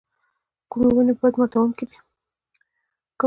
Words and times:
کومې 0.71 0.89
ونې 0.95 1.13
باد 1.19 1.33
ماتوونکي 1.39 1.85
دي؟ 1.89 1.97